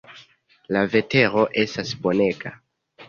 La 0.77 0.81
vetero 0.95 1.43
estas 1.67 1.93
bonega. 2.07 2.55